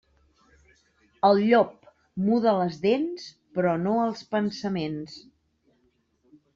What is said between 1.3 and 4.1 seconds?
llop muda les dents, però no